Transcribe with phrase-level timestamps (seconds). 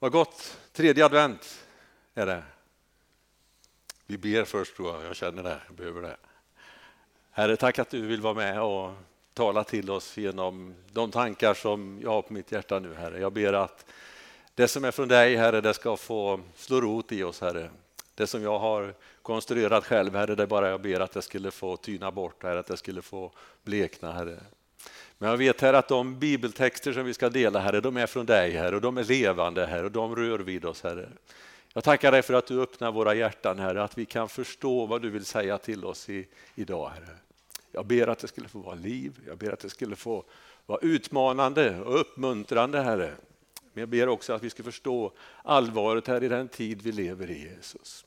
[0.00, 1.66] Vad gott, tredje advent
[2.14, 2.42] är det.
[4.06, 6.16] Vi ber först tror jag, jag känner det, jag behöver det.
[7.30, 8.92] Herre, tack att du vill vara med och
[9.34, 13.20] tala till oss genom de tankar som jag har på mitt hjärta nu, Herre.
[13.20, 13.84] Jag ber att
[14.54, 17.70] det som är från dig, Herre, det ska få slå rot i oss, Herre.
[18.14, 21.50] Det som jag har konstruerat själv, Herre, det är bara jag ber att det skulle
[21.50, 24.38] få tyna bort, Herre, att det skulle få blekna, Herre.
[25.18, 28.26] Men jag vet här att de bibeltexter som vi ska dela Herre, de är från
[28.26, 31.08] dig Herre och de är levande Herre och de rör vid oss Herre.
[31.72, 35.02] Jag tackar dig för att du öppnar våra hjärtan Herre, att vi kan förstå vad
[35.02, 37.16] du vill säga till oss i, idag Herre.
[37.72, 40.24] Jag ber att det skulle få vara liv, jag ber att det skulle få
[40.66, 43.12] vara utmanande och uppmuntrande Herre.
[43.72, 47.30] Men jag ber också att vi ska förstå allvaret här i den tid vi lever
[47.30, 48.04] i Jesus.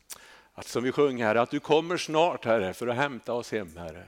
[0.54, 3.78] Att som vi sjöng Herre, att du kommer snart Herre för att hämta oss hem
[3.78, 4.06] Herre.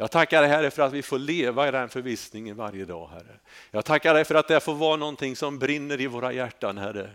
[0.00, 3.40] Jag tackar dig Herre för att vi får leva i den förvissningen varje dag Herre.
[3.70, 7.10] Jag tackar dig för att det får vara någonting som brinner i våra hjärtan Herre.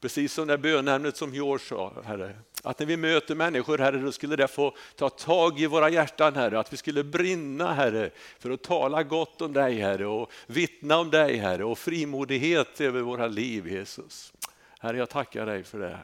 [0.00, 2.36] Precis som det bönämnet som George sa Herre.
[2.62, 6.34] Att när vi möter människor Herre då skulle det få ta tag i våra hjärtan
[6.34, 6.58] Herre.
[6.58, 11.10] Att vi skulle brinna Herre för att tala gott om dig Herre och vittna om
[11.10, 14.32] dig Herre och frimodighet över våra liv Jesus.
[14.78, 15.98] Herre jag tackar dig för det.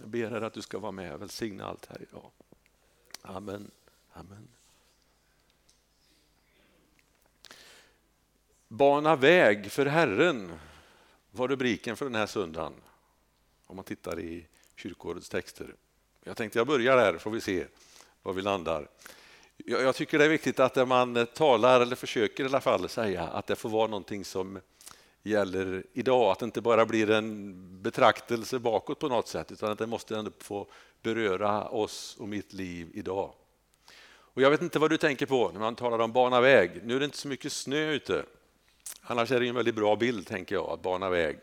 [0.00, 2.30] Jag ber Herre att du ska vara med och välsigna allt här idag.
[3.22, 3.70] Amen.
[4.12, 4.48] Amen.
[8.68, 10.52] Bana väg för Herren
[11.30, 12.72] var rubriken för den här söndagen.
[13.66, 15.74] Om man tittar i kyrkårets texter.
[16.24, 17.64] Jag tänkte jag börjar där får vi se
[18.22, 18.88] var vi landar.
[19.56, 23.46] Jag tycker det är viktigt att man talar, eller försöker i alla fall säga, att
[23.46, 24.60] det får vara någonting som
[25.22, 26.30] gäller idag.
[26.30, 30.16] Att det inte bara blir en betraktelse bakåt på något sätt, utan att det måste
[30.16, 30.66] ändå få
[31.02, 33.32] beröra oss och mitt liv idag.
[34.10, 36.80] Och Jag vet inte vad du tänker på när man talar om bana väg.
[36.84, 38.24] Nu är det inte så mycket snö ute.
[39.10, 41.38] Annars är det en väldigt bra bild, tänker jag, att bana väg.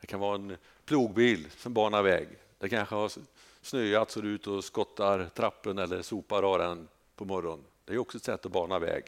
[0.00, 2.28] Det kan vara en plogbil som banar väg.
[2.58, 3.12] Det kanske har
[3.62, 7.64] snöat så du är ute och skottar trappen eller sopar av den på morgonen.
[7.84, 9.04] Det är också ett sätt att bana väg.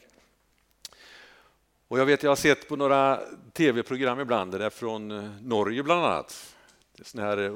[1.87, 3.21] Och jag vet, jag har sett på några
[3.53, 6.55] tv-program ibland, det är från eh, Norge bland annat.
[7.01, 7.53] Sån här eh,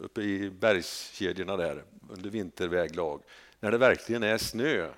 [0.00, 3.22] uppe i bergskedjorna där, under vinterväglag.
[3.60, 4.88] När det verkligen är snö,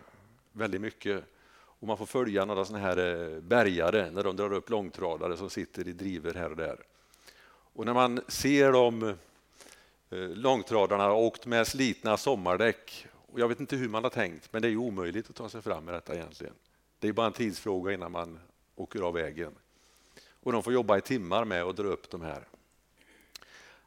[0.53, 1.25] väldigt mycket.
[1.85, 5.51] Och man får följa några såna här eh, bärgare när de drar upp långtradare som
[5.51, 6.79] sitter i driver här och där.
[7.47, 9.03] Och när man ser de
[10.11, 14.63] eh, långtradarna åkt med slitna sommardäck, och jag vet inte hur man har tänkt, men
[14.63, 16.55] det är ju omöjligt att ta sig fram med detta egentligen.
[16.99, 18.39] Det är bara en tidsfråga innan man
[18.77, 19.53] åker av vägen.
[20.31, 22.49] Och de får jobba i timmar med att dra upp de här.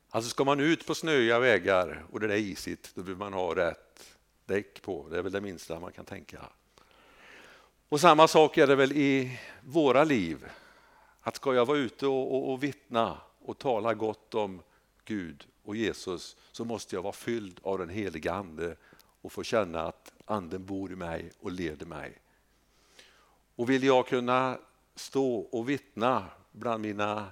[0.09, 3.56] Alltså ska man ut på snöiga vägar och det är isigt, då vill man ha
[3.56, 5.08] rätt däck på.
[5.09, 6.50] Det är väl det minsta man kan tänka.
[7.89, 10.45] Och samma sak är det väl i våra liv.
[11.21, 14.61] Att ska jag vara ute och, och, och vittna och tala gott om
[15.05, 18.75] Gud och Jesus så måste jag vara fylld av den heliga Ande
[19.21, 22.17] och få känna att Anden bor i mig och leder mig.
[23.55, 24.57] Och vill jag kunna
[24.95, 27.25] stå och vittna bland mina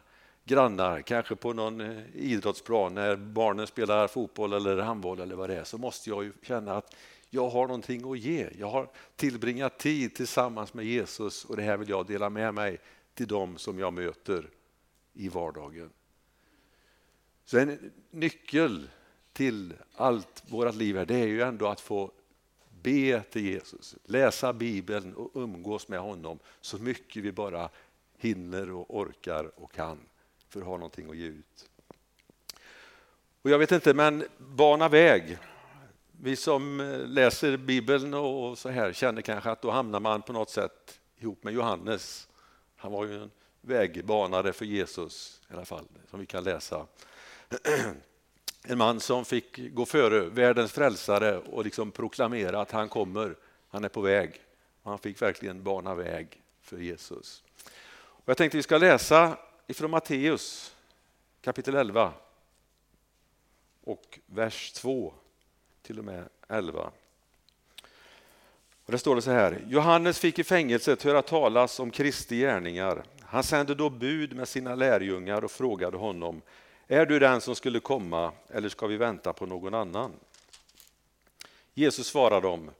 [0.43, 5.55] grannar, kanske på någon eh, idrottsplan när barnen spelar fotboll eller handboll eller vad det
[5.55, 6.95] är, så måste jag känna att
[7.30, 8.50] jag har någonting att ge.
[8.58, 12.80] Jag har tillbringat tid tillsammans med Jesus och det här vill jag dela med mig
[13.13, 14.50] till dem som jag möter
[15.13, 15.90] i vardagen.
[17.46, 18.90] Så en nyckel
[19.34, 22.12] till allt vårt liv här, det är ju ändå att få
[22.81, 27.69] be till Jesus, läsa Bibeln och umgås med honom så mycket vi bara
[28.18, 29.97] hinner och orkar och kan
[30.50, 31.69] för att ha någonting att ge ut.
[33.41, 35.38] Och Jag vet inte, men bana väg
[36.22, 40.34] vi som eh, läser Bibeln och så här känner kanske att då hamnar man på
[40.34, 42.28] något sätt ihop med Johannes.
[42.76, 43.31] Han var ju en
[43.62, 46.88] vägbanare för Jesus i alla fall, som vi kan läsa.
[48.68, 53.36] En man som fick gå före världens frälsare och liksom proklamera att han kommer,
[53.70, 54.42] han är på väg.
[54.84, 57.44] Han fick verkligen bana väg för Jesus.
[57.96, 59.38] Och jag tänkte vi ska läsa
[59.68, 60.76] ifrån Matteus
[61.42, 62.14] kapitel 11
[63.84, 65.14] och vers 2
[65.85, 66.91] till och med 11.
[68.85, 69.64] Och där står det så här.
[69.67, 73.03] Johannes fick i fängelset höra talas om Kristi gärningar.
[73.22, 76.41] Han sände då bud med sina lärjungar och frågade honom
[76.87, 80.11] Är du den som skulle komma eller ska vi vänta på någon annan?
[81.73, 82.72] Jesus svarade dem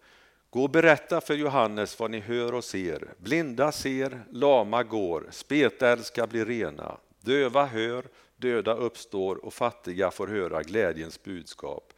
[0.50, 3.14] Gå och berätta för Johannes vad ni hör och ser.
[3.18, 8.06] Blinda ser, lama går, spetälska blir rena, döva hör,
[8.36, 11.94] döda uppstår och fattiga får höra glädjens budskap.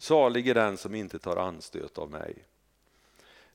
[0.00, 2.34] Salig är den som inte tar anstöt av mig.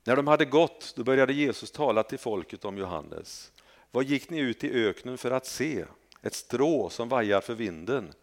[0.04, 3.52] När de hade gått då började Jesus tala till folket om Johannes.
[3.92, 5.86] Vad gick ni ut i öknen för att se?
[6.22, 8.14] Ett strå som vajar för vinden?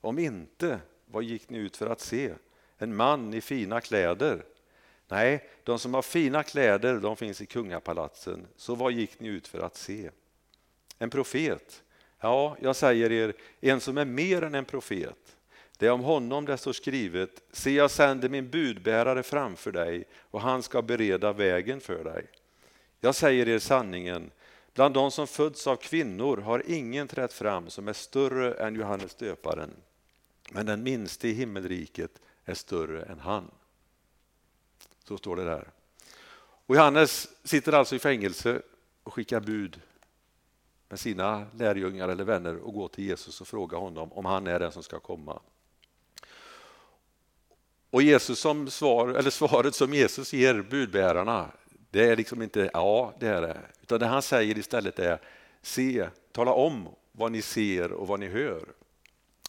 [0.00, 2.34] Om inte, vad gick ni ut för att se?
[2.78, 4.44] En man i fina kläder?
[5.08, 8.46] Nej, de som har fina kläder de finns i kungapalatsen.
[8.56, 10.10] Så vad gick ni ut för att se?
[10.98, 11.82] En profet?
[12.20, 15.36] Ja, jag säger er, en som är mer än en profet.
[15.78, 20.40] Det är om honom det står skrivet, se jag sänder min budbärare framför dig och
[20.40, 22.26] han ska bereda vägen för dig.
[23.00, 24.30] Jag säger er sanningen,
[24.74, 29.14] bland de som föds av kvinnor har ingen trätt fram som är större än Johannes
[29.14, 29.70] döparen.
[30.50, 33.50] Men den minste i himmelriket är större än han.
[35.04, 35.68] Så står det där.
[36.66, 38.62] Och Johannes sitter alltså i fängelse
[39.02, 39.80] och skickar bud
[40.88, 44.60] med sina lärjungar eller vänner och går till Jesus och frågar honom om han är
[44.60, 45.40] den som ska komma.
[47.92, 51.48] Och Jesus som svar, eller svaret som Jesus ger budbärarna,
[51.90, 53.60] det är liksom inte ja, det är det.
[53.82, 55.20] Utan det han säger istället är
[55.62, 58.64] se, tala om vad ni ser och vad ni hör.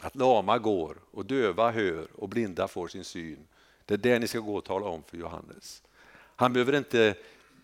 [0.01, 3.47] Att lama går och döva hör och blinda får sin syn.
[3.85, 5.83] Det är det ni ska gå och tala om för Johannes.
[6.35, 7.15] Han behöver inte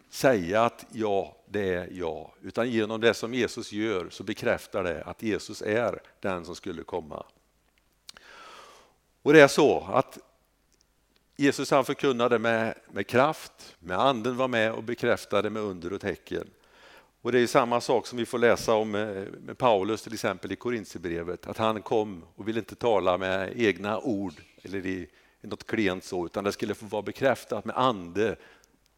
[0.09, 5.03] säga att ja, det är jag” utan genom det som Jesus gör så bekräftar det
[5.03, 7.25] att Jesus är den som skulle komma.
[9.21, 10.19] Och det är så att
[11.39, 16.01] Jesus han förkunnade med, med kraft, med anden var med och bekräftade med under och
[16.01, 16.49] tecken.
[17.21, 20.51] Och det är samma sak som vi får läsa om eh, med Paulus till exempel
[20.51, 24.33] i Korintierbrevet, att han kom och ville inte tala med egna ord
[24.63, 25.09] eller i
[25.41, 28.35] något klent så, utan det skulle få vara bekräftat med ande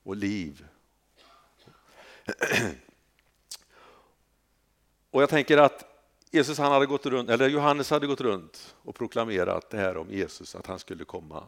[0.03, 0.65] och liv.
[5.11, 5.85] Och jag tänker att
[6.31, 10.09] Jesus han hade gått runt, eller Johannes hade gått runt och proklamerat det här om
[10.09, 11.43] Jesus, att han skulle komma.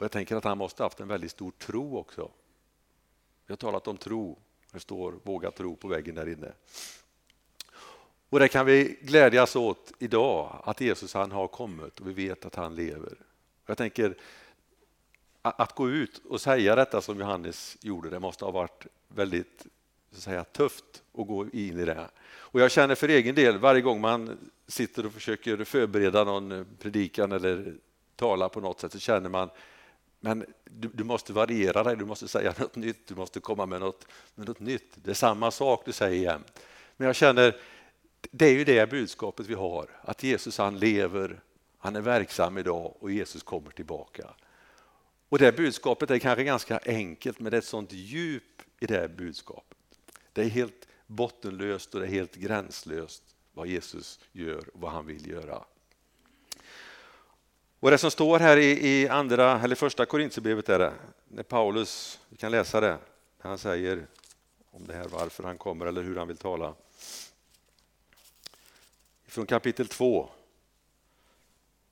[0.00, 2.30] Och jag tänker att han måste haft en väldigt stor tro också.
[3.46, 4.38] Vi har talat om tro,
[4.72, 6.52] det står våga tro på väggen där inne.
[8.28, 12.44] Och det kan vi glädjas åt idag, att Jesus han har kommit och vi vet
[12.44, 13.14] att han lever.
[13.66, 14.14] Jag tänker
[15.42, 19.66] att gå ut och säga detta som Johannes gjorde, det måste ha varit väldigt
[20.10, 22.10] så att säga, tufft att gå in i det.
[22.22, 27.32] Och jag känner för egen del, varje gång man sitter och försöker förbereda någon predikan
[27.32, 27.74] eller
[28.16, 29.50] tala på något sätt så känner man
[30.20, 33.80] men du, du, måste variera dig, du måste säga något nytt, du måste komma med
[33.80, 34.92] något, med något nytt.
[34.94, 36.62] Det är samma sak du säger jämt.
[36.96, 37.56] Men jag känner,
[38.30, 41.40] det är ju det budskapet vi har, att Jesus han lever,
[41.78, 44.30] han är verksam idag och Jesus kommer tillbaka.
[45.28, 49.16] Och det budskapet är kanske ganska enkelt, men det är ett sånt djup i det
[49.16, 49.78] budskapet.
[50.32, 53.22] Det är helt bottenlöst och det är helt gränslöst
[53.52, 55.64] vad Jesus gör och vad han vill göra.
[57.80, 60.92] Och det som står här i, i andra, eller första Korintierbrevet är det,
[61.28, 62.98] när Paulus, vi kan läsa det,
[63.42, 64.06] när han säger
[64.70, 66.74] om det här varför han kommer eller hur han vill tala.
[69.26, 70.28] Från kapitel 2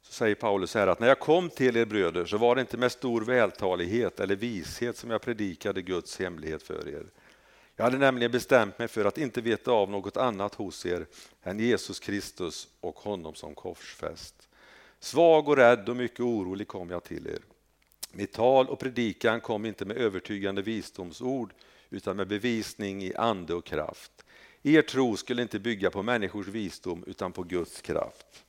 [0.02, 2.76] så säger Paulus här att när jag kom till er bröder så var det inte
[2.76, 7.06] med stor vältalighet eller vishet som jag predikade Guds hemlighet för er.
[7.76, 11.06] Jag hade nämligen bestämt mig för att inte veta av något annat hos er
[11.42, 14.47] än Jesus Kristus och honom som korsfäst.
[15.00, 17.42] Svag och rädd och mycket orolig kom jag till er.
[18.12, 21.52] Mitt tal och predikan kom inte med övertygande visdomsord
[21.90, 24.24] utan med bevisning i ande och kraft.
[24.62, 28.44] Er tro skulle inte bygga på människors visdom utan på Guds kraft.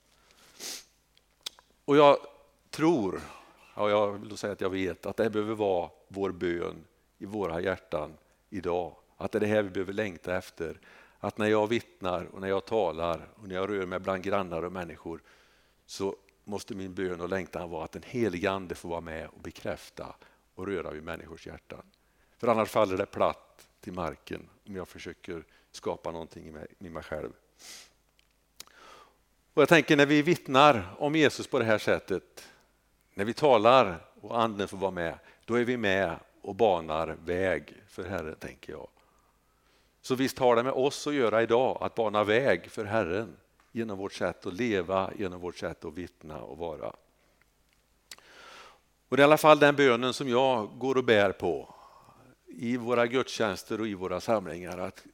[1.85, 2.17] Och jag
[2.69, 3.21] tror,
[3.75, 6.75] ja, jag vill säga att jag vet, att det behöver vara vår bön
[7.17, 8.13] i våra hjärtan
[8.49, 8.95] idag.
[9.17, 10.79] Att det är det här vi behöver längta efter.
[11.19, 14.63] Att när jag vittnar och när jag talar och när jag rör mig bland grannar
[14.63, 15.21] och människor
[15.85, 16.15] så
[16.49, 20.15] måste min bön och längtan vara att den helige Ande får vara med och bekräfta
[20.55, 21.81] och röra vid människors hjärtan.
[22.37, 26.89] För annars faller det platt till marken om jag försöker skapa någonting i mig, i
[26.89, 27.31] mig själv.
[29.53, 32.47] Och jag tänker när vi vittnar om Jesus på det här sättet,
[33.13, 37.83] när vi talar och anden får vara med, då är vi med och banar väg
[37.87, 38.87] för Herren, tänker jag.
[40.01, 43.37] Så visst har det med oss att göra idag, att bana väg för Herren
[43.71, 46.93] genom vårt sätt att leva, genom vårt sätt att vittna och vara.
[49.09, 51.75] Och det är i alla fall den bönen som jag går och bär på
[52.47, 54.77] i våra gudstjänster och i våra samlingar.
[54.77, 55.05] Att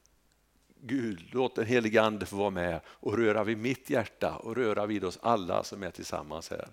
[0.81, 4.85] Gud, låt den helige Ande få vara med och röra vid mitt hjärta och röra
[4.85, 6.67] vid oss alla som är tillsammans här.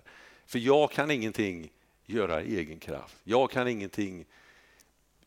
[0.45, 1.71] För jag kan ingenting
[2.05, 3.17] göra i egen kraft.
[3.23, 4.25] Jag kan ingenting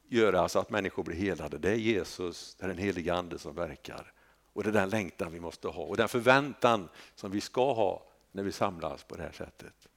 [0.08, 1.58] göra så att människor blir helade.
[1.58, 4.12] Det är Jesus, det är den helige Ande som verkar.
[4.56, 8.06] Och det är den längtan vi måste ha och den förväntan som vi ska ha
[8.32, 9.88] när vi samlas på det här sättet.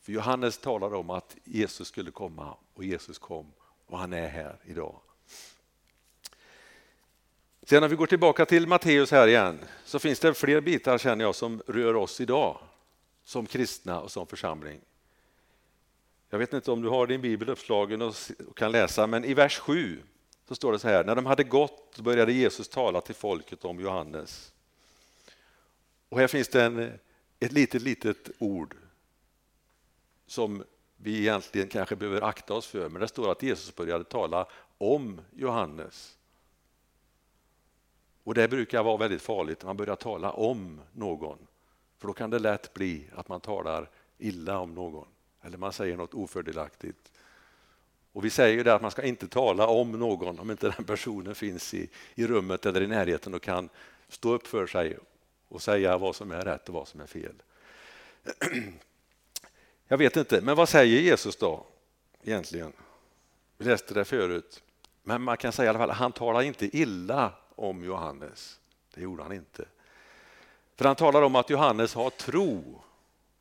[0.00, 3.52] För Johannes talar om att Jesus skulle komma och Jesus kom
[3.86, 5.00] och han är här idag.
[7.62, 11.24] Sen när vi går tillbaka till Matteus här igen så finns det fler bitar känner
[11.24, 12.58] jag som rör oss idag.
[13.24, 14.80] som kristna och som församling.
[16.30, 18.14] Jag vet inte om du har din bibel uppslagen och
[18.56, 20.02] kan läsa, men i vers 7
[20.48, 23.80] så står det så här, när de hade gått började Jesus tala till folket om
[23.80, 24.52] Johannes.
[26.08, 26.98] Och här finns det en,
[27.40, 28.76] ett litet, litet ord
[30.26, 30.64] som
[30.96, 34.46] vi egentligen kanske behöver akta oss för, men det står att Jesus började tala
[34.78, 36.16] om Johannes.
[38.24, 41.38] Och det brukar vara väldigt farligt när man börjar tala om någon,
[41.98, 45.08] för då kan det lätt bli att man talar illa om någon,
[45.42, 47.12] eller man säger något ofördelaktigt.
[48.16, 50.84] Och vi säger ju där att man ska inte tala om någon om inte den
[50.84, 53.68] personen finns i, i rummet eller i närheten och kan
[54.08, 54.98] stå upp för sig
[55.48, 57.34] och säga vad som är rätt och vad som är fel.
[59.88, 61.66] Jag vet inte, men vad säger Jesus då
[62.22, 62.72] egentligen?
[63.58, 64.62] Vi läste det förut,
[65.02, 68.60] men man kan säga i alla fall han talar inte illa om Johannes.
[68.94, 69.64] Det gjorde han inte.
[70.76, 72.82] För han talar om att Johannes har tro,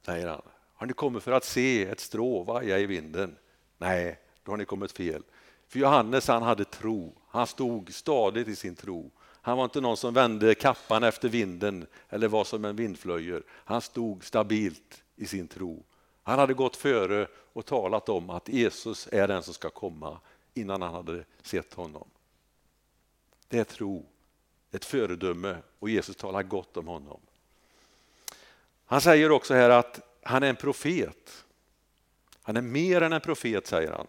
[0.06, 0.42] säger han.
[0.74, 3.36] Har ni kommit för att se ett strå vaja i vinden?
[3.78, 5.24] Nej, då har ni kommit fel.
[5.68, 9.12] För Johannes han hade tro, han stod stadigt i sin tro.
[9.22, 13.44] Han var inte någon som vände kappan efter vinden eller var som en vindflöjel.
[13.50, 15.84] Han stod stabilt i sin tro.
[16.24, 20.20] Han hade gått före och talat om att Jesus är den som ska komma
[20.54, 22.08] innan han hade sett honom.
[23.48, 24.06] Det är tro,
[24.72, 27.20] ett föredöme och Jesus talar gott om honom.
[28.86, 31.46] Han säger också här att han är en profet.
[32.42, 34.08] Han är mer än en profet, säger han.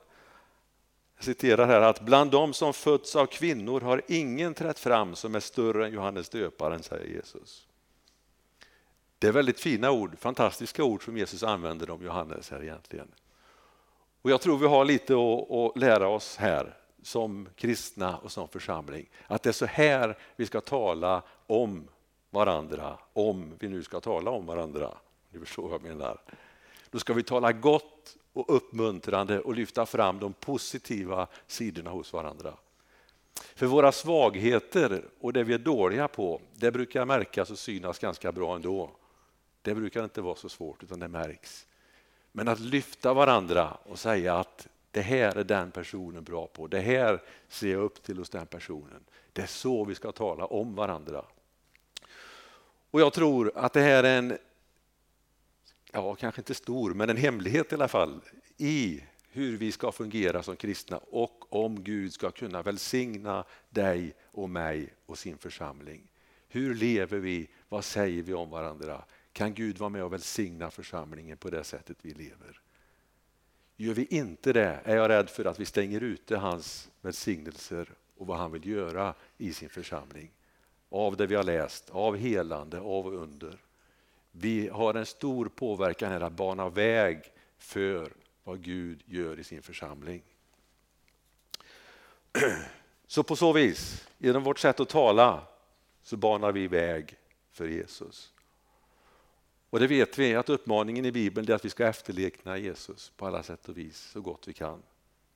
[1.16, 5.34] Jag citerar här att bland de som fötts av kvinnor har ingen trätt fram som
[5.34, 7.66] är större än Johannes döparen, säger Jesus.
[9.18, 13.08] Det är väldigt fina ord, fantastiska ord som Jesus använder om Johannes här egentligen.
[14.22, 19.08] Och jag tror vi har lite att, lära oss här som kristna och som församling.
[19.26, 21.88] Att det är så här vi ska tala om
[22.30, 24.90] varandra, om vi nu ska tala om varandra.
[25.30, 26.20] Ni förstår vad jag menar.
[26.90, 32.54] Då ska vi tala gott och uppmuntrande och lyfta fram de positiva sidorna hos varandra.
[33.54, 38.32] För våra svagheter och det vi är dåliga på, det brukar märkas och synas ganska
[38.32, 38.90] bra ändå.
[39.62, 41.66] Det brukar inte vara så svårt utan det märks.
[42.32, 46.80] Men att lyfta varandra och säga att det här är den personen bra på, det
[46.80, 49.04] här ser jag upp till hos den personen.
[49.32, 51.24] Det är så vi ska tala om varandra.
[52.90, 54.38] Och jag tror att det här är en,
[55.92, 58.20] ja kanske inte stor, men en hemlighet i alla fall
[58.56, 64.50] i hur vi ska fungera som kristna och om Gud ska kunna välsigna dig och
[64.50, 66.10] mig och sin församling.
[66.48, 67.48] Hur lever vi?
[67.68, 69.04] Vad säger vi om varandra?
[69.32, 72.60] Kan Gud vara med och välsigna församlingen på det sättet vi lever?
[73.76, 78.26] Gör vi inte det är jag rädd för att vi stänger ute hans välsignelser och
[78.26, 80.30] vad han vill göra i sin församling.
[80.88, 83.65] Av det vi har läst, av helande, av under.
[84.38, 87.22] Vi har en stor påverkan här att bana väg
[87.58, 88.12] för
[88.44, 90.22] vad Gud gör i sin församling.
[93.06, 95.46] Så på så vis, genom vårt sätt att tala,
[96.02, 97.16] så banar vi väg
[97.50, 98.32] för Jesus.
[99.70, 103.26] Och det vet vi att uppmaningen i Bibeln är att vi ska efterlikna Jesus på
[103.26, 104.82] alla sätt och vis så gott vi kan.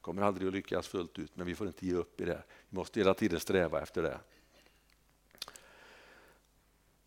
[0.00, 2.42] Kommer aldrig att lyckas fullt ut men vi får inte ge upp i det.
[2.68, 4.20] Vi måste hela tiden sträva efter det.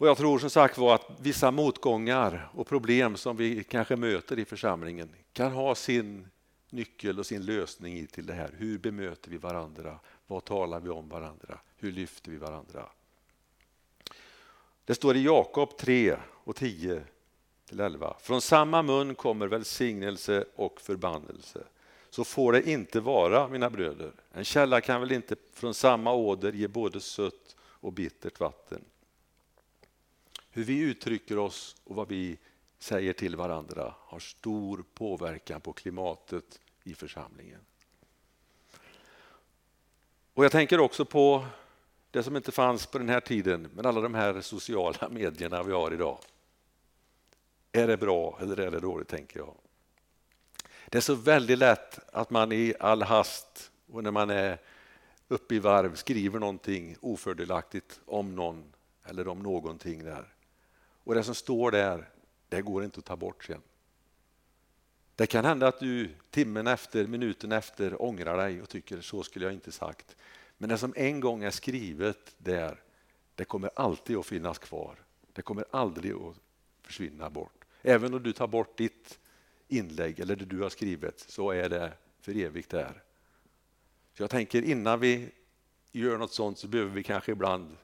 [0.04, 4.40] Och Jag tror som sagt var att vissa motgångar och problem som vi kanske möter
[4.40, 6.28] i församlingen kan ha sin
[6.70, 8.50] nyckel och sin lösning i till det här.
[8.58, 10.00] Hur bemöter vi varandra?
[10.28, 11.60] Vad talar vi om varandra?
[11.78, 12.86] Hur lyfter vi varandra?
[14.86, 17.04] Det står i Jakob 3 och 10
[17.66, 18.16] till 11.
[18.20, 21.64] Från samma mun kommer välsignelse och förbannelse.
[22.10, 24.12] Så får det inte vara, mina bröder.
[24.32, 28.82] En källa kan väl inte från samma åder ge både sött och bittert vatten.
[30.56, 32.38] Hur vi uttrycker oss och vad vi
[32.80, 37.60] säger till varandra har stor påverkan på klimatet i församlingen.
[40.34, 41.46] Och Jag tänker också på
[42.12, 45.72] det som inte fanns på den här tiden, men alla de här sociala medierna vi
[45.72, 46.18] har idag.
[47.72, 49.56] Är det bra eller är det dåligt, tänker jag.
[50.90, 54.58] Det är så väldigt lätt att man i all hast och när man är
[55.28, 58.74] uppe i varv skriver någonting ofördelaktigt om någon
[59.06, 60.33] eller om någonting där.
[61.04, 62.10] Och det som står där,
[62.50, 63.62] det går inte att ta bort sen.
[65.16, 69.46] Det kan hända att du timmen efter, minuten efter ångrar dig och tycker så skulle
[69.46, 70.16] jag inte sagt.
[70.58, 72.82] Men det som en gång är skrivet där,
[73.36, 74.96] det kommer alltid att finnas kvar.
[75.34, 76.36] Det kommer aldrig att
[76.82, 77.66] försvinna bort.
[77.82, 79.20] Även om du tar bort ditt
[79.68, 83.04] inlägg eller det du har skrivit så är det för evigt där.
[84.18, 85.32] Så jag tänker innan vi
[85.92, 87.78] gör något sånt så behöver vi kanske ibland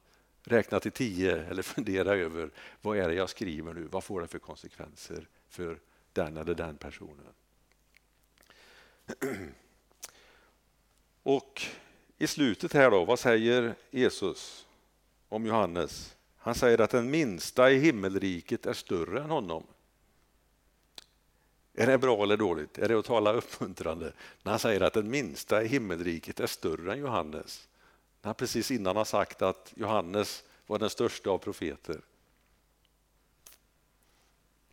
[0.44, 3.88] räkna till tio eller fundera över vad är det jag skriver nu?
[3.92, 5.80] Vad får det för konsekvenser för
[6.14, 7.26] den eller den personen?
[11.24, 11.62] Och
[12.18, 14.68] i slutet här då, vad säger Jesus
[15.30, 16.16] om Johannes?
[16.38, 19.64] Han säger att den minsta i himmelriket är större än honom.
[21.74, 22.78] Är det bra eller dåligt?
[22.78, 24.14] Är det att tala uppmuntrande?
[24.44, 27.69] När han säger att den minsta i himmelriket är större än Johannes.
[28.22, 32.02] När han precis innan har sagt att Johannes var den största av profeter.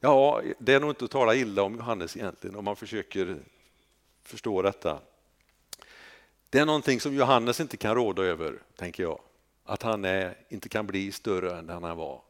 [0.00, 3.38] Ja, det är nog inte att tala illa om Johannes egentligen om man försöker
[4.22, 5.00] förstå detta.
[6.50, 9.20] Det är någonting som Johannes inte kan råda över, tänker jag.
[9.64, 12.22] Att han är, inte kan bli större än han var.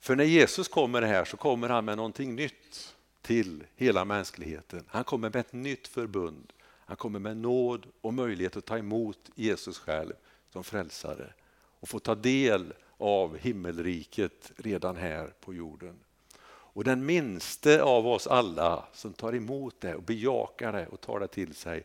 [0.00, 4.84] För när Jesus kommer här så kommer han med någonting nytt till hela mänskligheten.
[4.88, 6.52] Han kommer med ett nytt förbund.
[6.88, 10.12] Han kommer med nåd och möjlighet att ta emot Jesus själv
[10.50, 11.32] som frälsare
[11.80, 15.98] och få ta del av himmelriket redan här på jorden.
[16.46, 21.20] Och den minste av oss alla som tar emot det och bejakar det och tar
[21.20, 21.84] det till sig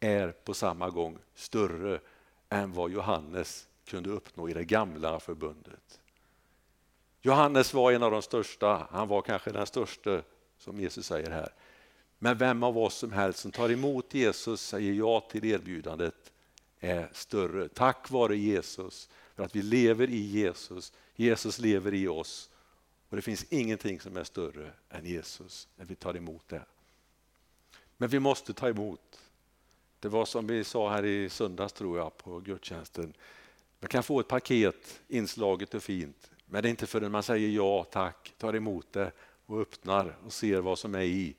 [0.00, 2.00] är på samma gång större
[2.48, 6.00] än vad Johannes kunde uppnå i det gamla förbundet.
[7.20, 10.22] Johannes var en av de största, han var kanske den största
[10.58, 11.52] som Jesus säger här.
[12.24, 16.32] Men vem av oss som helst som tar emot Jesus, säger ja till erbjudandet,
[16.80, 17.68] är större.
[17.68, 20.92] Tack vare Jesus, för att vi lever i Jesus.
[21.16, 22.50] Jesus lever i oss.
[23.08, 26.62] Och Det finns ingenting som är större än Jesus när vi tar emot det.
[27.96, 29.20] Men vi måste ta emot.
[30.00, 33.14] Det var som vi sa här i söndags tror jag på gudstjänsten.
[33.80, 37.48] Man kan få ett paket inslaget och fint, men det är inte förrän man säger
[37.48, 39.12] ja tack, tar emot det
[39.46, 41.34] och öppnar och ser vad som är i.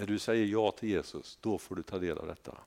[0.00, 2.58] När du säger ja till Jesus, då får du ta del av detta.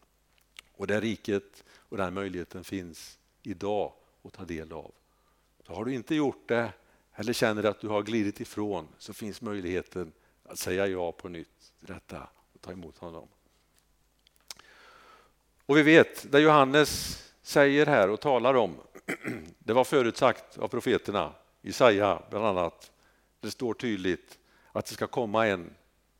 [0.72, 4.92] Och det riket och den möjligheten finns idag att ta del av.
[5.68, 6.74] Så har du inte gjort det
[7.13, 10.12] eller känner att du har glidit ifrån så finns möjligheten
[10.44, 13.28] att säga ja på nytt till detta och ta emot honom.
[15.65, 18.76] Och vi vet, det Johannes säger här och talar om,
[19.60, 22.91] det var förutsagt av profeterna, Jesaja bland annat.
[23.39, 24.39] Det står tydligt
[24.72, 25.74] att det ska komma en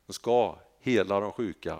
[0.06, 1.80] som ska hela de sjuka,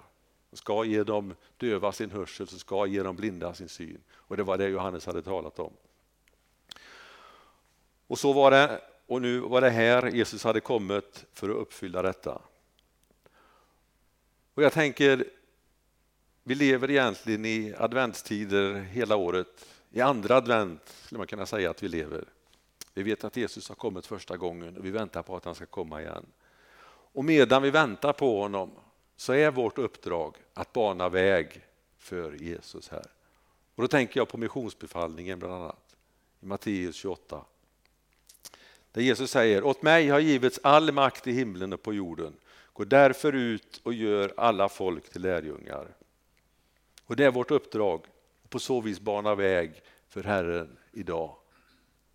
[0.50, 4.02] som ska ge dem döva sin hörsel, som ska ge dem blinda sin syn.
[4.12, 5.74] Och det var det Johannes hade talat om.
[8.08, 12.02] Och så var det, och nu var det här Jesus hade kommit för att uppfylla
[12.02, 12.42] detta.
[14.54, 15.26] Och jag tänker,
[16.44, 19.66] vi lever egentligen i adventstider hela året.
[19.92, 22.26] I andra advent skulle man kunna säga att vi lever.
[22.94, 25.66] Vi vet att Jesus har kommit första gången och vi väntar på att han ska
[25.66, 26.26] komma igen.
[27.14, 28.72] Och medan vi väntar på honom
[29.16, 31.62] så är vårt uppdrag att bana väg
[31.98, 33.06] för Jesus här.
[33.76, 35.96] Och Då tänker jag på missionsbefallningen bland annat
[36.42, 37.46] i Matteus 28.
[38.92, 42.34] Där Jesus säger, åt mig har givits all makt i himlen och på jorden.
[42.74, 45.88] Gå därför ut och gör alla folk till lärjungar.
[47.06, 48.06] Och Det är vårt uppdrag,
[48.44, 51.36] och på så vis bana väg för Herren idag.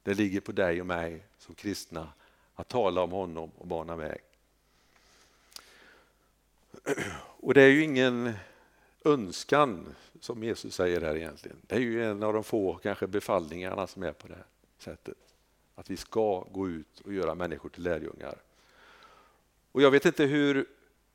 [0.02, 2.12] Det ligger på dig och mig som kristna
[2.54, 4.20] att tala om honom och bana väg.
[7.40, 8.32] Och det är ju ingen
[9.04, 11.56] önskan som Jesus säger här egentligen.
[11.66, 14.44] Det är ju en av de få kanske befallningarna som är på det
[14.78, 15.16] sättet.
[15.74, 18.42] Att vi ska gå ut och göra människor till lärjungar.
[19.72, 20.66] Och jag vet inte hur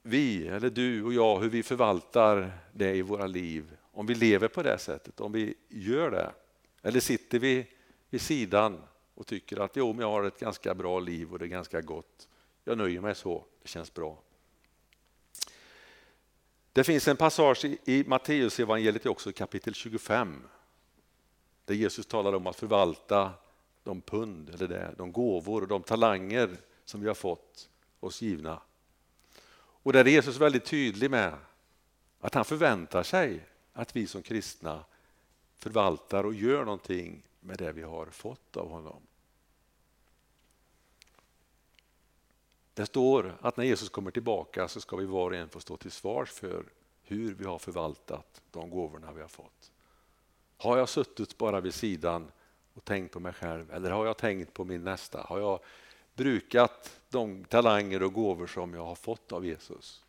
[0.02, 3.78] vi, eller du och jag, hur vi förvaltar det i våra liv.
[3.92, 6.32] Om vi lever på det sättet, om vi gör det.
[6.82, 7.68] Eller sitter vi
[8.10, 8.82] vid sidan
[9.14, 11.82] och tycker att jo, men jag har ett ganska bra liv och det är ganska
[11.82, 12.28] gott.
[12.64, 14.22] Jag nöjer mig så, det känns bra.
[16.74, 20.44] Det finns en passage i Matteus evangeliet också kapitel 25
[21.66, 23.32] där Jesus talar om att förvalta
[23.84, 28.62] de pund, eller det, de gåvor och de talanger som vi har fått oss givna.
[29.56, 31.34] Och där är Jesus väldigt tydlig med
[32.20, 34.86] att han förväntar sig att vi som kristna
[35.58, 39.02] förvaltar och gör någonting med det vi har fått av honom.
[42.74, 45.78] Det står att när Jesus kommer tillbaka så ska vi var och en få stå
[45.78, 46.66] till svars för
[47.04, 49.72] hur vi har förvaltat de gåvorna vi har fått.
[50.58, 52.32] Har jag suttit bara vid sidan
[52.74, 55.22] och tänkt på mig själv eller har jag tänkt på min nästa?
[55.22, 55.60] Har jag
[56.16, 60.04] brukat de talanger och gåvor som jag har fått av Jesus?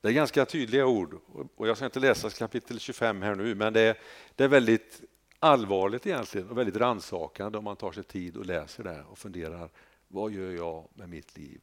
[0.00, 1.20] Det är ganska tydliga ord
[1.56, 3.98] och jag ska inte läsa kapitel 25 här nu men det är,
[4.34, 5.02] det är väldigt
[5.38, 9.70] allvarligt egentligen och väldigt rannsakande om man tar sig tid och läser det och funderar
[10.08, 11.60] vad gör jag med mitt liv?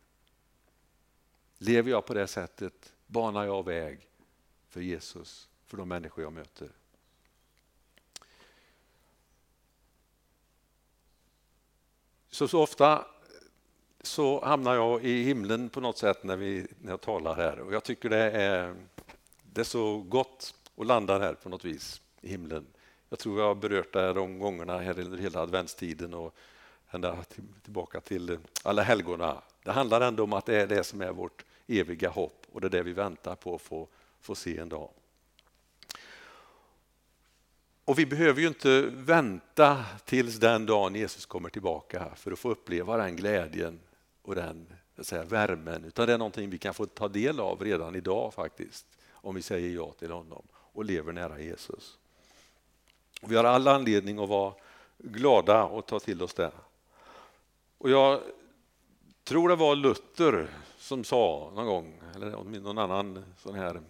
[1.58, 2.94] Lever jag på det sättet?
[3.08, 4.08] Banar jag väg
[4.68, 6.70] för Jesus, för de människor jag möter?
[12.30, 13.06] Så, så ofta
[14.02, 17.74] så hamnar jag i himlen på något sätt när, vi, när jag talar här och
[17.74, 18.76] jag tycker det är,
[19.44, 22.66] det är så gott att landa här på något vis i himlen.
[23.10, 26.36] Jag tror jag har berört det här de gångerna här under hela adventstiden och
[26.94, 27.24] ända
[27.64, 29.42] tillbaka till alla helgona.
[29.64, 32.68] Det handlar ändå om att det är det som är vårt eviga hopp och det
[32.68, 33.88] är det vi väntar på att få,
[34.22, 34.90] få se en dag.
[37.86, 42.50] Och vi behöver ju inte vänta tills den dagen Jesus kommer tillbaka för att få
[42.50, 43.80] uppleva den glädjen
[44.22, 44.68] och den
[45.02, 48.86] säga, värmen, utan det är någonting vi kan få ta del av redan idag faktiskt,
[49.12, 51.98] om vi säger ja till honom och lever nära Jesus.
[53.22, 54.54] Vi har all anledning att vara
[54.98, 56.52] glada och ta till oss det.
[57.84, 58.22] Och jag
[59.24, 63.82] tror det var Luther som sa någon gång, eller någon annan sån här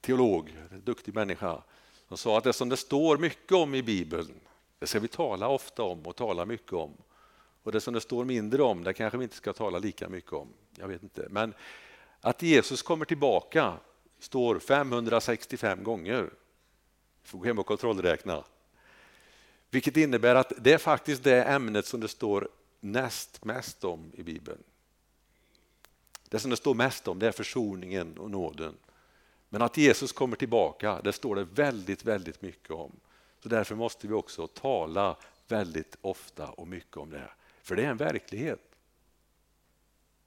[0.00, 1.62] teolog, duktig människa,
[2.08, 4.40] som sa att det som det står mycket om i Bibeln,
[4.78, 6.96] det ska vi tala ofta om och tala mycket om.
[7.62, 10.32] Och det som det står mindre om, det kanske vi inte ska tala lika mycket
[10.32, 10.48] om.
[10.76, 11.26] Jag vet inte.
[11.30, 11.54] Men
[12.20, 13.74] att Jesus kommer tillbaka
[14.18, 16.22] står 565 gånger.
[17.22, 18.44] Vi får gå hem och kontrollräkna.
[19.70, 22.48] Vilket innebär att det är faktiskt det ämnet som det står
[22.84, 24.62] näst mest om i Bibeln.
[26.28, 28.74] Det som det står mest om det är försoningen och nåden.
[29.48, 32.92] Men att Jesus kommer tillbaka, det står det väldigt, väldigt mycket om.
[33.42, 35.16] Så därför måste vi också tala
[35.48, 37.30] väldigt ofta och mycket om det.
[37.62, 38.60] För det är en verklighet.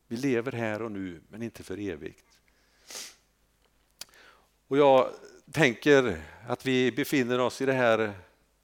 [0.08, 2.26] Vi lever här och nu, men inte för evigt.
[4.68, 5.14] Och jag
[5.52, 8.14] tänker att vi befinner oss i det här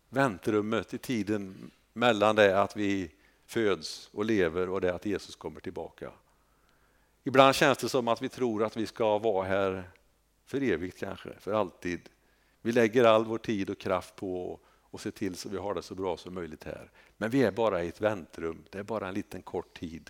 [0.09, 3.11] väntrummet i tiden mellan det att vi
[3.53, 6.11] föds och lever och det att Jesus kommer tillbaka.
[7.23, 9.89] Ibland känns det som att vi tror att vi ska vara här
[10.45, 12.09] för evigt kanske, för alltid.
[12.61, 14.59] Vi lägger all vår tid och kraft på
[14.91, 16.91] att se till så vi har det så bra som möjligt här.
[17.17, 20.09] Men vi är bara i ett väntrum, det är bara en liten kort tid.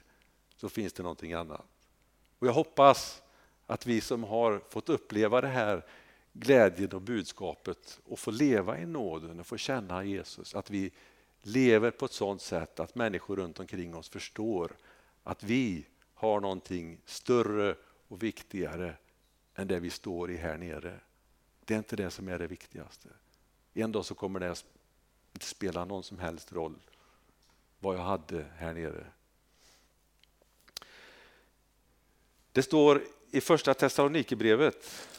[0.55, 1.65] Så finns det någonting annat.
[2.39, 3.21] Och jag hoppas
[3.65, 5.85] att vi som har fått uppleva det här
[6.33, 10.91] glädjen och budskapet och få leva i nåden och få känna Jesus, att vi
[11.43, 14.75] lever på ett sådant sätt att människor runt omkring oss förstår
[15.23, 17.75] att vi har någonting större
[18.07, 18.95] och viktigare
[19.55, 20.99] än det vi står i här nere.
[21.65, 23.09] Det är inte det som är det viktigaste.
[23.73, 24.55] En dag så kommer det
[25.33, 26.75] inte spela någon som helst roll
[27.79, 29.05] vad jag hade här nere.
[32.51, 35.09] Det står i första Thessalonikerbrevet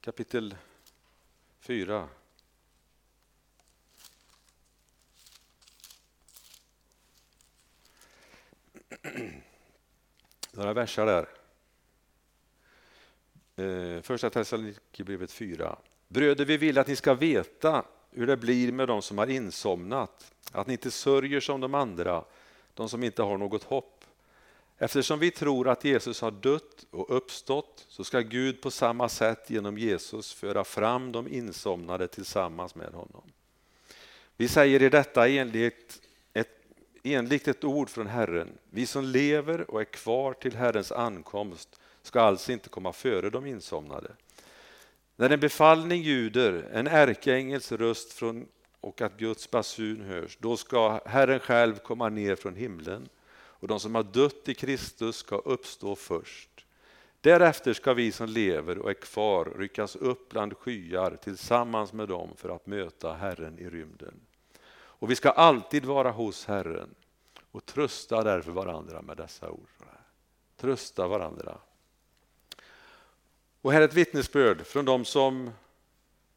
[0.00, 0.56] kapitel
[1.60, 2.08] 4.
[10.52, 11.28] Några versar där.
[13.56, 15.76] Eh, Första Thessalonikerbrevet 4.
[16.08, 20.32] Bröder, vi vill att ni ska veta hur det blir med de som har insomnat,
[20.52, 22.24] att ni inte sörjer som de andra,
[22.74, 24.04] de som inte har något hopp.
[24.78, 29.50] Eftersom vi tror att Jesus har dött och uppstått så ska Gud på samma sätt
[29.50, 33.22] genom Jesus föra fram de insomnade tillsammans med honom.
[34.36, 36.03] Vi säger i detta enligt
[37.04, 38.48] enligt ett ord från Herren.
[38.70, 43.46] Vi som lever och är kvar till Herrens ankomst ska alltså inte komma före de
[43.46, 44.10] insomnade.
[45.16, 48.46] När en befallning ljuder, en ärkeängels röst från,
[48.80, 53.80] och att Guds basun hörs, då ska Herren själv komma ner från himlen och de
[53.80, 56.66] som har dött i Kristus ska uppstå först.
[57.20, 62.30] Därefter ska vi som lever och är kvar ryckas upp bland skyar tillsammans med dem
[62.36, 64.20] för att möta Herren i rymden.
[65.04, 66.94] Och vi ska alltid vara hos Herren
[67.50, 69.68] och trösta därför varandra med dessa ord.
[70.56, 71.58] Trösta varandra.
[73.60, 75.50] Och här är ett vittnesbörd från de som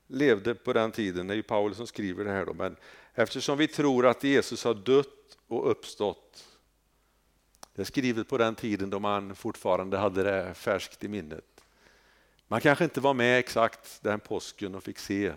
[0.08, 2.76] levde på den tiden, det är ju Paulus som skriver det här då, men
[3.14, 6.46] eftersom vi tror att Jesus har dött och uppstått
[7.74, 11.64] det är skrivet på den tiden då man fortfarande hade det färskt i minnet.
[12.48, 15.34] Man kanske inte var med exakt den påsken och fick se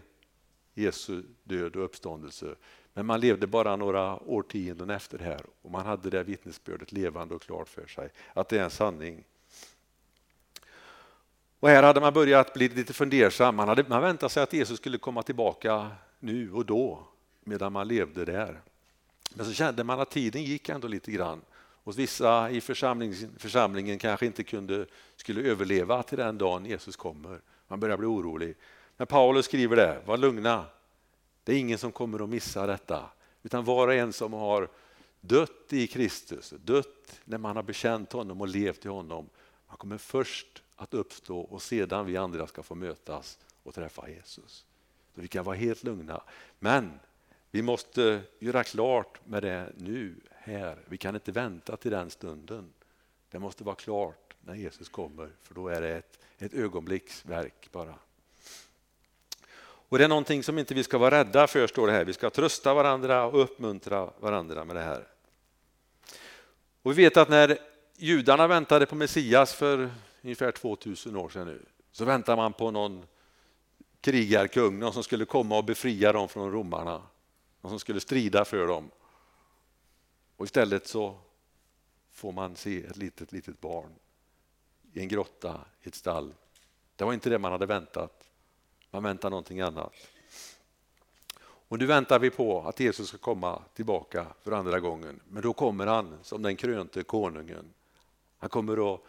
[0.74, 2.54] Jesu död och uppståndelse.
[2.94, 7.34] Men man levde bara några årtionden efter det här och man hade det vittnesbördet levande
[7.34, 9.24] och klart för sig, att det är en sanning.
[11.60, 13.56] Och här hade man börjat bli lite fundersam.
[13.56, 17.06] Man, hade, man väntade sig att Jesus skulle komma tillbaka nu och då,
[17.44, 18.60] medan man levde där.
[19.34, 21.40] Men så kände man att tiden gick ändå lite grann.
[21.84, 27.40] Och vissa i församling, församlingen kanske inte kunde, skulle överleva till den dagen Jesus kommer.
[27.68, 28.54] Man börjar bli orolig.
[28.96, 30.64] Men Paulus skriver det, var lugna.
[31.44, 33.10] Det är ingen som kommer att missa detta.
[33.42, 34.68] Utan var och en som har
[35.20, 39.28] dött i Kristus, dött när man har bekänt honom och levt i honom.
[39.68, 44.66] Man kommer först att uppstå och sedan vi andra ska få mötas och träffa Jesus.
[45.14, 46.22] Så vi kan vara helt lugna.
[46.58, 47.00] Men
[47.52, 50.78] Vi måste göra klart med det nu, här.
[50.88, 52.72] Vi kan inte vänta till den stunden.
[53.30, 57.94] Det måste vara klart när Jesus kommer, för då är det ett, ett ögonblicksverk bara.
[59.90, 62.04] Och Det är någonting som inte vi ska vara rädda för, står det här.
[62.04, 65.08] Vi ska trösta varandra och uppmuntra varandra med det här.
[66.82, 67.58] Och Vi vet att när
[67.96, 69.90] judarna väntade på Messias för
[70.22, 73.06] ungefär 2000 år sedan nu, så väntar man på någon
[74.00, 77.02] krigarkung, någon som skulle komma och befria dem från romarna,
[77.60, 78.90] någon som skulle strida för dem.
[80.36, 81.18] Och istället så
[82.10, 83.90] får man se ett litet, litet barn
[84.92, 86.34] i en grotta i ett stall.
[86.96, 88.29] Det var inte det man hade väntat.
[88.90, 89.92] Man väntar någonting annat.
[91.42, 95.20] Och nu väntar vi på att Jesus ska komma tillbaka för andra gången.
[95.28, 97.64] Men då kommer han som den krönte konungen.
[98.38, 99.00] Han kommer att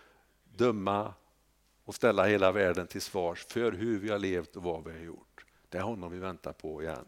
[0.55, 1.13] döma
[1.85, 5.05] och ställa hela världen till svars för hur vi har levt och vad vi har
[5.05, 5.45] gjort.
[5.69, 7.05] Det är honom vi väntar på igen.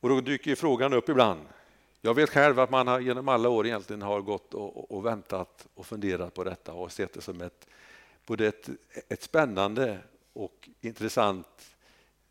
[0.00, 1.40] Och då dyker frågan upp ibland.
[2.00, 5.66] Jag vet själv att man har genom alla år egentligen har gått och, och väntat
[5.74, 7.66] och funderat på detta och sett det som ett,
[8.26, 8.68] både ett,
[9.08, 9.98] ett spännande
[10.32, 11.76] och intressant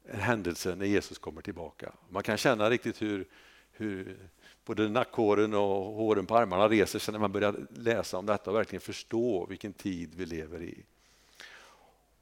[0.10, 1.91] händelse när Jesus kommer tillbaka.
[2.10, 3.27] Man kan känna riktigt hur,
[3.71, 4.17] hur
[4.65, 8.56] både nackhåren och håren på armarna reser sig när man börjar läsa om detta och
[8.56, 10.86] verkligen förstå vilken tid vi lever i.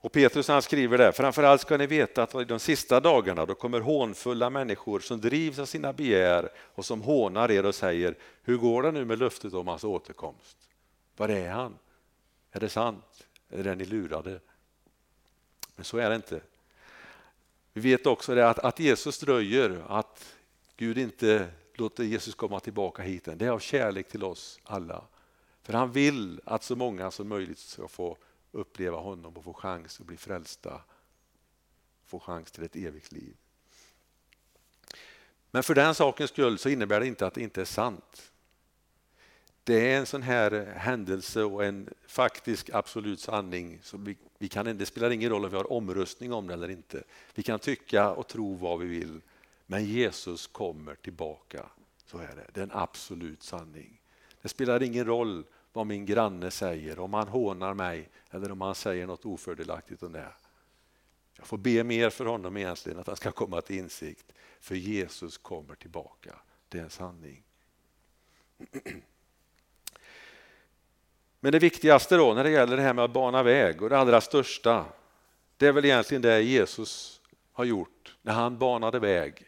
[0.02, 3.56] Och Petrus han skriver där, framförallt ska ni veta att i de sista dagarna då
[3.56, 8.58] kommer hånfulla människor som drivs av sina begär och som hånar er och säger, hur
[8.58, 10.58] går det nu med löftet om hans återkomst?
[11.18, 11.78] Var är han?
[12.52, 13.28] Är det sant?
[13.50, 14.40] Är det ni lurade?
[15.76, 16.42] Men så är det inte.
[17.74, 20.36] Vi vet också det att, att Jesus dröjer, att
[20.78, 23.38] Gud inte låter Jesus komma tillbaka hit än.
[23.38, 25.04] Det är av kärlek till oss alla.
[25.62, 28.18] För han vill att så många som möjligt ska få
[28.52, 30.82] uppleva honom och få chans att bli frälsta.
[32.06, 33.36] Få chans till ett evigt liv.
[35.52, 38.29] Men för den sakens skull så innebär det inte att det inte är sant.
[39.64, 43.80] Det är en sån här händelse och en faktisk absolut sanning.
[43.84, 46.70] Så vi, vi kan, det spelar ingen roll om vi har omröstning om det eller
[46.70, 47.04] inte.
[47.36, 49.22] Vi kan tycka och tro vad vi vill.
[49.66, 51.66] Men Jesus kommer tillbaka.
[52.06, 52.46] Så är det.
[52.54, 54.02] Det är en absolut sanning.
[54.42, 55.44] Det spelar ingen roll
[55.74, 60.12] vad min granne säger, om han hånar mig eller om han säger något ofördelaktigt om
[60.12, 60.34] det.
[61.38, 64.34] Jag får be mer för honom egentligen, att han ska komma till insikt.
[64.60, 66.36] För Jesus kommer tillbaka.
[66.70, 67.44] Det är en sanning.
[71.40, 73.98] Men det viktigaste då när det gäller det här med att bana väg och det
[73.98, 74.86] allra största,
[75.58, 77.22] det är väl egentligen det Jesus
[77.52, 79.46] har gjort när han banade väg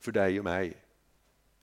[0.00, 0.76] för dig och mig.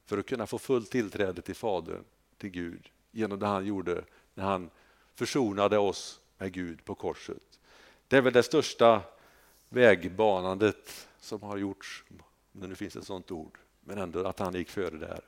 [0.06, 2.04] För att kunna få fullt tillträde till Fadern,
[2.38, 4.70] till Gud, genom det han gjorde när han
[5.16, 7.60] försonade oss med Gud på korset.
[8.08, 9.02] Det är väl det största
[9.70, 12.04] vägbanandet som har gjorts,
[12.54, 15.22] om det nu finns ett sådant ord, men ändå att han gick före där.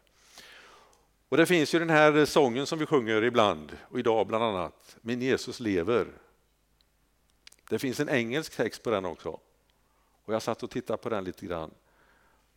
[1.33, 4.97] Och Det finns ju den här sången som vi sjunger ibland, och idag bland annat,
[5.01, 6.07] Min Jesus lever.
[7.69, 9.39] Det finns en engelsk text på den också.
[10.25, 11.71] Och Jag satt och tittade på den lite grann.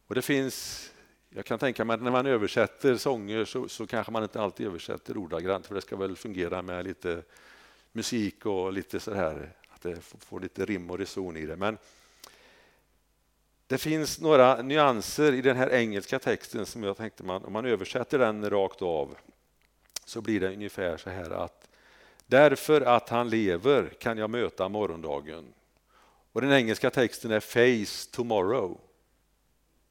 [0.07, 0.91] Och det finns,
[1.29, 4.67] jag kan tänka mig att när man översätter sånger så, så kanske man inte alltid
[4.67, 7.23] översätter ordagrant för det ska väl fungera med lite
[7.93, 11.57] musik och lite så här, att det får lite rim och reson i det.
[11.57, 11.79] Men
[13.67, 17.67] det finns några nyanser i den här engelska texten som jag tänkte man, om man
[17.67, 19.17] översätter den rakt av
[20.05, 21.69] så blir det ungefär så här att
[22.27, 25.45] därför att han lever kan jag möta morgondagen.
[26.33, 28.79] Och den engelska texten är face tomorrow.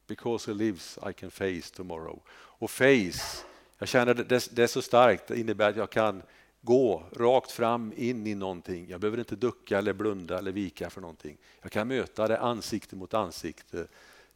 [0.07, 2.19] Because he lives I can face tomorrow.
[2.33, 3.43] Och face,
[3.77, 6.23] jag känner det, det är så starkt, det innebär att jag kan
[6.65, 8.87] gå rakt fram in i någonting.
[8.89, 11.37] Jag behöver inte ducka eller blunda eller vika för någonting.
[11.61, 13.87] Jag kan möta det ansikte mot ansikte.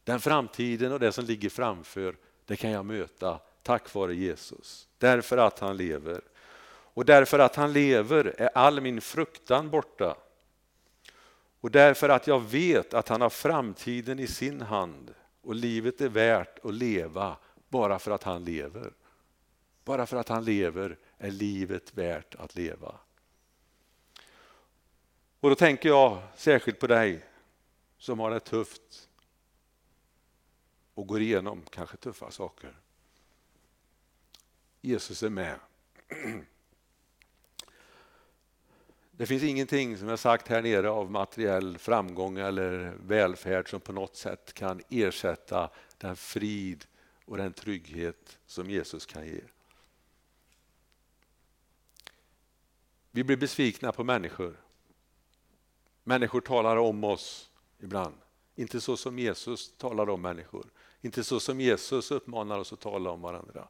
[0.03, 2.15] Den framtiden och det som ligger framför,
[2.45, 4.87] det kan jag möta tack vare Jesus.
[4.97, 6.21] Därför att han lever.
[6.93, 10.15] Och därför att han lever är all min fruktan borta.
[11.61, 16.09] Och därför att jag vet att han har framtiden i sin hand och livet är
[16.09, 17.37] värt att leva
[17.69, 18.91] bara för att han lever.
[19.85, 22.95] Bara för att han lever är livet värt att leva.
[25.39, 27.25] Och då tänker jag särskilt på dig
[27.97, 29.09] som har det tufft
[30.93, 32.75] och går igenom kanske tuffa saker.
[34.81, 35.59] Jesus är med.
[39.11, 43.93] Det finns ingenting som jag sagt här nere av materiell framgång eller välfärd som på
[43.93, 46.85] något sätt kan ersätta den frid
[47.25, 49.41] och den trygghet som Jesus kan ge.
[53.11, 54.57] Vi blir besvikna på människor.
[56.03, 58.15] Människor talar om oss ibland.
[58.55, 60.65] inte så som Jesus talar om människor,
[61.01, 63.67] inte så som Jesus uppmanar oss att tala om varandra.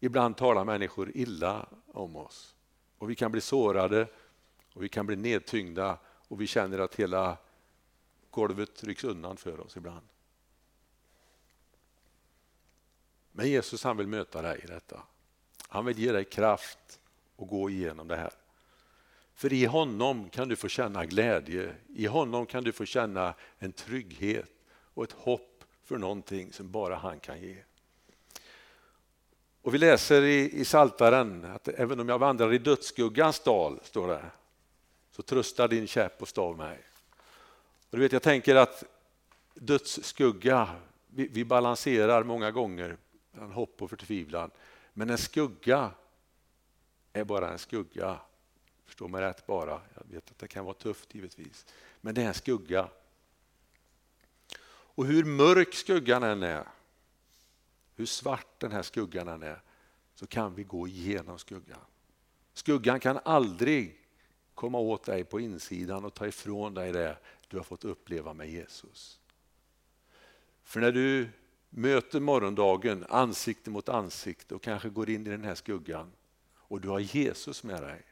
[0.00, 2.54] Ibland talar människor illa om oss
[2.98, 4.06] och vi kan bli sårade
[4.74, 7.36] och vi kan bli nedtyngda och vi känner att hela
[8.30, 10.06] golvet rycks undan för oss ibland.
[13.32, 15.02] Men Jesus han vill möta dig i detta.
[15.68, 16.99] Han vill ge dig kraft
[17.40, 18.32] och gå igenom det här.
[19.34, 23.72] För i honom kan du få känna glädje, i honom kan du få känna en
[23.72, 24.50] trygghet
[24.94, 27.56] och ett hopp för någonting som bara han kan ge.
[29.62, 34.08] Och Vi läser i, i Saltaren att även om jag vandrar i dödsskuggans dal, står
[34.08, 34.24] det,
[35.10, 36.78] så tröstar din käpp och stav mig.
[37.90, 38.84] Och du vet, jag tänker att
[39.54, 40.68] dödsskugga,
[41.06, 42.96] vi, vi balanserar många gånger
[43.32, 44.50] mellan hopp och förtvivlan.
[44.92, 45.90] Men en skugga
[47.12, 48.20] är bara en skugga.
[48.84, 49.80] Förstå mig rätt bara.
[49.94, 51.66] Jag vet att det kan vara tufft givetvis.
[52.00, 52.88] Men det är en skugga.
[55.00, 56.68] Och hur mörk skuggan än är,
[57.94, 59.62] hur svart den här skuggan än är,
[60.14, 61.84] så kan vi gå igenom skuggan.
[62.52, 64.00] Skuggan kan aldrig
[64.54, 67.18] komma åt dig på insidan och ta ifrån dig det
[67.48, 69.20] du har fått uppleva med Jesus.
[70.62, 71.28] För när du
[71.70, 76.12] möter morgondagen ansikte mot ansikte och kanske går in i den här skuggan
[76.70, 78.02] och du har Jesus med dig,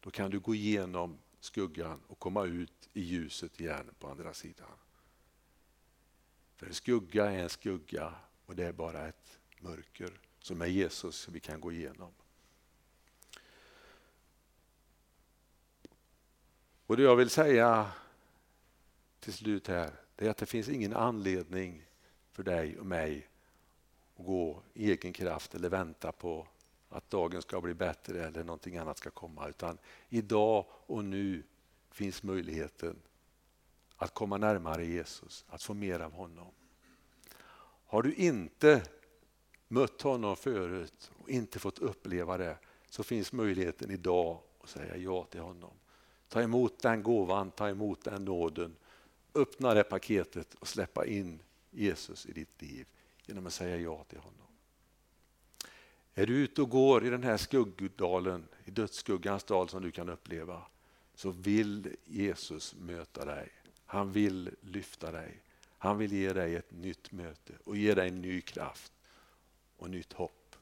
[0.00, 4.72] då kan du gå igenom skuggan och komma ut i ljuset igen på andra sidan.
[6.56, 8.14] För en skugga är en skugga
[8.46, 12.12] och det är bara ett mörker som är Jesus vi kan gå igenom.
[16.86, 17.92] Och det jag vill säga
[19.20, 21.82] till slut här, det är att det finns ingen anledning
[22.30, 23.28] för dig och mig
[24.16, 26.48] att gå i egen kraft eller vänta på
[26.96, 29.48] att dagen ska bli bättre eller någonting annat ska komma.
[29.48, 29.78] Utan
[30.08, 31.42] idag och nu
[31.90, 32.96] finns möjligheten
[33.96, 36.52] att komma närmare Jesus, att få mer av honom.
[37.86, 38.82] Har du inte
[39.68, 45.24] mött honom förut och inte fått uppleva det så finns möjligheten idag att säga ja
[45.24, 45.72] till honom.
[46.28, 48.76] Ta emot den gåvan, ta emot den nåden,
[49.34, 52.86] öppna det paketet och släppa in Jesus i ditt liv
[53.26, 54.45] genom att säga ja till honom.
[56.18, 60.08] Är du ute och går i den här skuggdalen, i dödsskuggans dal som du kan
[60.08, 60.62] uppleva,
[61.14, 63.48] så vill Jesus möta dig.
[63.86, 65.40] Han vill lyfta dig.
[65.78, 68.92] Han vill ge dig ett nytt möte och ge dig en ny kraft
[69.76, 70.56] och nytt hopp.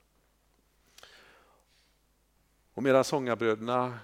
[2.75, 3.99] Och medan sångarbröderna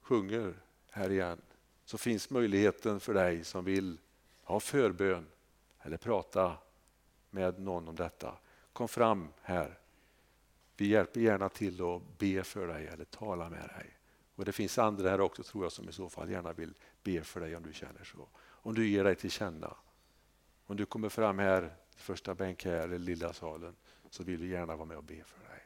[0.00, 0.54] sjunger
[0.90, 1.40] här igen
[1.84, 3.98] så finns möjligheten för dig som vill
[4.42, 5.26] ha förbön
[5.80, 6.56] eller prata
[7.30, 8.34] med någon om detta.
[8.72, 9.79] Kom fram här.
[10.80, 13.98] Vi hjälper gärna till att be för dig eller tala med dig.
[14.34, 17.22] Och Det finns andra här också tror jag som i så fall gärna vill be
[17.22, 18.28] för dig om du känner så.
[18.38, 19.76] Om du ger dig till känna.
[20.66, 23.76] Om du kommer fram här, första bänk här eller lilla salen,
[24.10, 25.62] så vill vi gärna vara med och be för dig.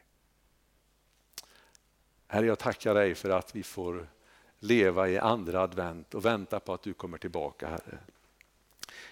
[2.27, 4.09] Herre, jag tackar dig för att vi får
[4.59, 7.98] leva i andra advent och vänta på att du kommer tillbaka, Herre.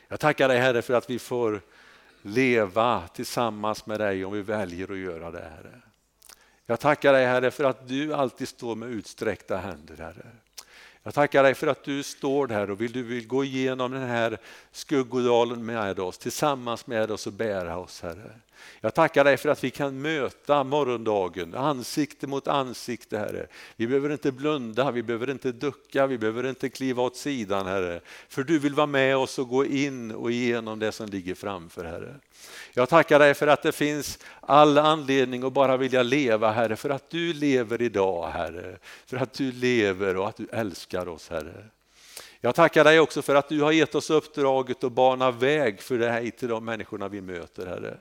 [0.09, 1.61] Jag tackar dig Herre för att vi får
[2.23, 5.83] leva tillsammans med dig om vi väljer att göra det Herre.
[6.73, 10.27] Jag tackar dig Herre för att du alltid står med utsträckta händer Herre.
[11.03, 14.03] Jag tackar dig för att du står där och vill, du vill gå igenom den
[14.03, 14.39] här
[14.71, 18.31] skuggodalen med oss, tillsammans med oss och bära oss Herre.
[18.81, 23.46] Jag tackar dig för att vi kan möta morgondagen ansikte mot ansikte Herre.
[23.77, 28.01] Vi behöver inte blunda, vi behöver inte ducka, vi behöver inte kliva åt sidan Herre.
[28.29, 31.85] För du vill vara med oss och gå in och igenom det som ligger framför
[31.85, 32.14] Herre.
[32.72, 36.90] Jag tackar dig för att det finns all anledning att bara vilja leva Herre, för
[36.90, 38.79] att du lever idag Herre.
[39.07, 41.64] För att du lever och att du älskar oss Herre.
[42.45, 45.99] Jag tackar dig också för att du har gett oss uppdraget att bana väg för
[45.99, 47.97] dig till de människorna vi möter Herre.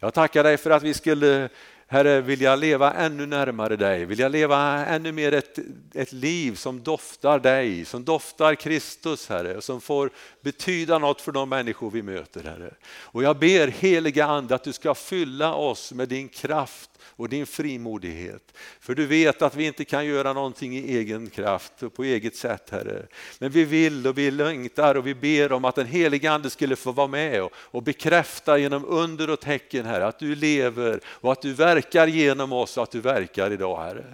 [0.00, 1.48] Jag tackar dig för att vi skulle
[1.86, 5.58] Herre, vilja leva ännu närmare dig, vilja leva ännu mer ett,
[5.94, 11.32] ett liv som doftar dig, som doftar Kristus Herre, och som får betyda något för
[11.32, 12.74] de människor vi möter Herre.
[13.02, 17.46] Och jag ber heliga Ande att du ska fylla oss med din kraft och din
[17.46, 18.42] frimodighet.
[18.80, 22.36] För du vet att vi inte kan göra någonting i egen kraft och på eget
[22.36, 23.06] sätt Herre.
[23.38, 26.76] Men vi vill och vi längtar och vi ber om att den helige Ande skulle
[26.76, 31.32] få vara med och, och bekräfta genom under och tecken Herre att du lever och
[31.32, 34.04] att du verkar genom oss och att du verkar idag Herre.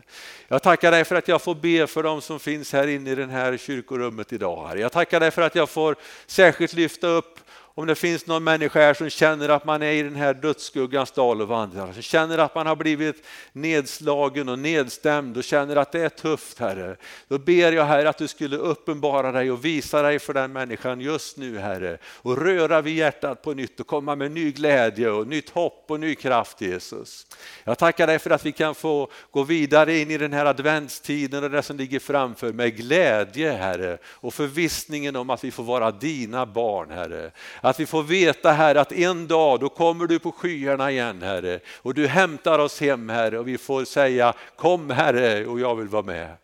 [0.49, 3.15] Jag tackar dig för att jag får be för dem som finns här inne i
[3.15, 4.69] det här kyrkorummet idag.
[4.69, 4.81] Herre.
[4.81, 7.41] Jag tackar dig för att jag får särskilt lyfta upp
[7.77, 11.11] om det finns någon människa här som känner att man är i den här dödsskuggans
[11.11, 15.93] dal och vandrar, som känner att man har blivit nedslagen och nedstämd och känner att
[15.93, 16.97] det är tufft Herre.
[17.29, 21.01] Då ber jag Herre att du skulle uppenbara dig och visa dig för den människan
[21.01, 21.99] just nu Herre.
[22.05, 26.01] Och röra vid hjärtat på nytt och komma med ny glädje och nytt hopp och
[26.01, 27.27] ny kraft Jesus.
[27.65, 31.45] Jag tackar dig för att vi kan få gå vidare in i den här adventstiden
[31.45, 35.91] och det som ligger framför med glädje Herre och förvissningen om att vi får vara
[35.91, 37.31] dina barn Herre.
[37.65, 41.61] Att vi får veta Herre att en dag då kommer du på skyarna igen Herre
[41.77, 45.89] och du hämtar oss hem Herre och vi får säga kom Herre och jag vill
[45.89, 46.37] vara med.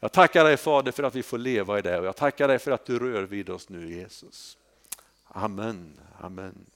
[0.00, 2.58] Jag tackar dig Fader för att vi får leva i det och jag tackar dig
[2.58, 4.56] för att du rör vid oss nu Jesus.
[5.28, 6.71] Amen, amen.